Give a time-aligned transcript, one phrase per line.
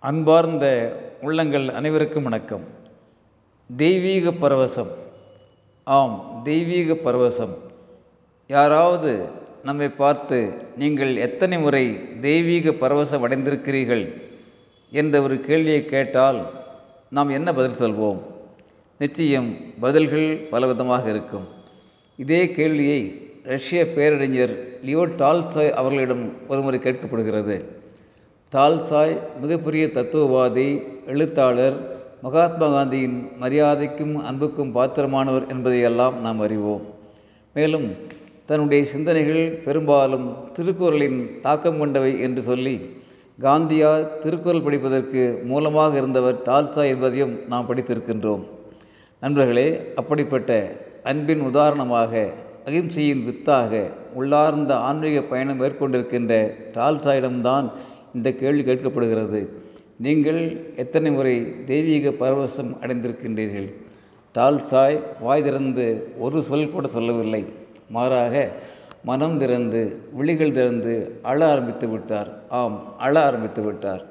[0.00, 0.66] அன்பார்ந்த
[1.22, 2.64] உள்ளங்கள் அனைவருக்கும் வணக்கம்.
[3.76, 4.90] தெய்வீக பரவசம்.
[5.84, 7.54] ஆம் தெய்வீக பரவசம்.
[8.48, 9.24] யாராவது
[9.62, 14.22] நம்மை பார்த்து நீங்கள் எத்தனை முறை தெய்வீக பரவசம் அடைந்திருக்கிறீர்கள்
[14.90, 16.50] என்ற ஒரு கேள்வியை கேட்டால்
[17.10, 18.20] நாம் என்ன பதில் சொல்வோம்?
[18.98, 21.48] நிச்சயம் பதில்கள் பலவிதமாக இருக்கும்.
[22.16, 27.64] இதே கேள்வியை ரஷ்ய பேரறிஞர் லியோ டால்சாய் அவர்களிடம் ஒருமுறை கேட்கப்படுகிறது.
[28.52, 30.68] டால்சாய் மிகப்பெரிய தத்துவவாதி
[31.06, 31.74] எழுத்தாளர்
[32.22, 36.84] மகாத்மா காந்தியின் மரியாதைக்கும் அன்புக்கும் பாத்திரமானவர் என்பதையெல்லாம் நாம் அறிவோம்.
[37.54, 37.84] மேலும்
[38.46, 42.74] தன்னுடைய சிந்தனைகள் பெரும்பாலும் திருக்குறளின் தாக்கம் கொண்டவை என்று சொல்லி
[43.38, 48.42] காந்தியா திருக்குறள் படிப்பதற்கு மூலமாக இருந்தவர் டால்சா என்பதையும் நாம் படித்திருக்கின்றோம்.
[49.20, 50.50] நண்பர்களே அப்படிப்பட்ட
[51.02, 52.12] அன்பின் உதாரணமாக
[52.64, 53.72] அகிம்சையின் வித்தாக
[54.14, 56.32] உள்ளார்ந்த ஆன்மீக பயணம் மேற்கொண்டிருக்கின்ற
[56.72, 57.68] டால்சாயிடம்தான்
[58.18, 59.42] இந்த கேள்வி கேட்கப்படுகிறது.
[60.06, 60.42] நீங்கள்
[60.82, 61.36] எத்தனை முறை
[61.70, 63.68] தெய்வீக பரவசம் அடைந்திருக்கின்றீர்கள்?
[64.34, 65.86] டால்சாய் வாய் திறந்து
[66.24, 67.42] ஒரு சொல் கூட சொல்லவில்லை.
[67.96, 68.34] மாறாக
[69.08, 69.80] மனம் திறந்து
[70.18, 70.94] விழிகள் திறந்து
[71.30, 72.30] அழ ஆரம்பித்து விட்டார்.
[72.60, 74.02] ஆம் அழ ஆரம்பித்து விட்டார்.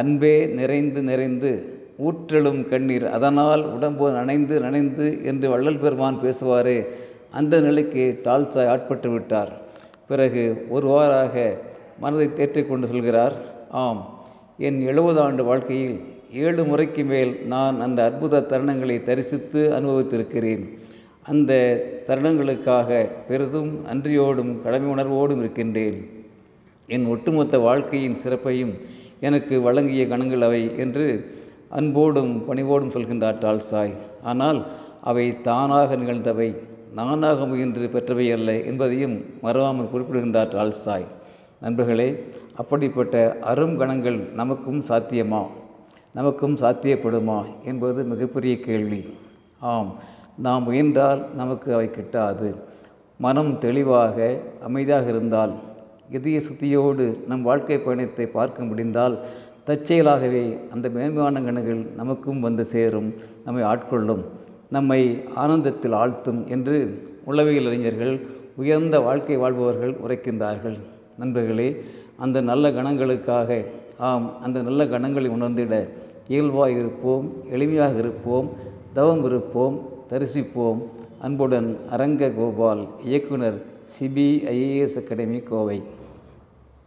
[0.00, 1.50] அன்பே நிறைந்து நிறைந்து
[2.06, 6.78] ஊற்றெழும் கண்ணீர் அதனால் உடம்பு நனைந்து நனைந்து என்று வள்ளல் பெருமான் பேசுவாரே
[7.38, 9.52] அந்த நிலைக்கு டால்சாய் ஆட்பட்டு விட்டார்.
[10.10, 10.44] பிறகு
[10.76, 11.34] ஒருவாறாக
[12.02, 13.36] மனதை தேற்றிக்கொண்டு சொல்கிறார்
[13.82, 14.02] ஆம்
[14.66, 15.96] என் எழுபது ஆண்டு வாழ்க்கையில்
[16.44, 20.62] ஏழு முறைக்கு மேல் நான் அந்த அற்புத தருணங்களை தரிசித்து அனுபவித்திருக்கிறேன்.
[21.30, 21.52] அந்த
[22.08, 22.90] தருணங்களுக்காக
[23.28, 25.98] பெரிதும் நன்றியோடும் கடமை உணர்வோடும் இருக்கின்றேன்.
[26.88, 28.74] என் ஒட்டுமொத்த வாழ்க்கையின் சிறப்பையும்
[29.28, 31.06] எனக்கு வழங்கிய கணங்கள் அவை என்று
[31.78, 33.94] அன்போடும் பணிவோடும் சொல்கின்றார் டால்சாய்.
[34.30, 34.60] ஆனால்
[35.10, 36.50] அவை தானாக நிகழ்ந்தவை
[36.98, 41.06] நானாக முயன்று பெற்றவை அல்ல என்பதையும் மறவாமல் குறிப்பிடுகின்றார் டால்சாய்.
[41.60, 42.24] நண்பர்களே
[42.56, 45.46] அப்படிப்பட்ட அரும் கணங்கள் நமக்கும் சாத்தியமா?
[46.14, 47.44] நமக்கும் சாத்தியப்படுமா?
[47.64, 49.04] என்பது மிகப்பெரிய கேள்வி.
[49.58, 49.94] ஆம்
[50.36, 52.54] நாம் முயன்றால் நமக்கு அவை கிட்டாது.
[53.18, 55.54] மனம் தெளிவாக அமைதியாக இருந்தால்
[56.10, 59.18] இதய சுத்தியோடு நம் வாழ்க்கை பயணத்தை பார்க்க முடிந்தால்
[59.66, 63.14] தற்செயலாகவே அந்த மேன்மையான கணங்கள் நமக்கும் வந்து சேரும்
[63.44, 64.22] நம்மை ஆட்கொள்ளும்
[64.70, 68.26] நம்மை ஆனந்தத்தில் ஆழ்த்தும் என்று உளவியல் அறிஞர்கள்
[68.56, 70.78] உயர்ந்த வாழ்க்கை வாழ்பவர்கள் உரைக்கின்றார்கள்.
[71.18, 71.68] நண்பர்களே
[72.16, 73.64] அந்த நல்ல கணங்களுக்காக
[73.98, 75.88] ஆம் அந்த நல்ல கணங்களை உணர்ந்திட
[76.28, 78.48] இயல்பாக இருப்போம் எளிமையாக இருப்போம்
[78.92, 79.76] தவம் இருப்போம்
[80.10, 80.80] தரிசிப்போம்.
[81.20, 83.58] அன்புடன் அரங்க கோபால் இயக்குனர்
[83.96, 85.82] சிபிஐஏஎஸ் அகாடமி கோவை.